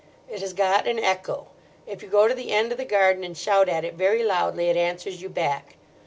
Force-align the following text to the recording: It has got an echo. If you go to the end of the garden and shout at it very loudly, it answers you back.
It 0.27 0.41
has 0.41 0.53
got 0.53 0.87
an 0.87 0.97
echo. 0.97 1.45
If 1.85 2.01
you 2.01 2.09
go 2.09 2.27
to 2.27 2.33
the 2.33 2.49
end 2.51 2.71
of 2.71 2.79
the 2.79 2.85
garden 2.85 3.23
and 3.23 3.37
shout 3.37 3.69
at 3.69 3.85
it 3.85 3.93
very 3.93 4.23
loudly, 4.23 4.67
it 4.67 4.75
answers 4.75 5.21
you 5.21 5.29
back. 5.29 5.75